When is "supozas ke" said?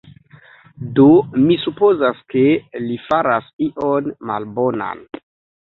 1.65-2.43